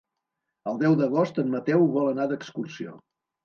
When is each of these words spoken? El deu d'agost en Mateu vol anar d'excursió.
El 0.71 0.79
deu 0.83 0.95
d'agost 1.03 1.39
en 1.45 1.53
Mateu 1.59 1.87
vol 1.99 2.13
anar 2.17 2.29
d'excursió. 2.35 3.01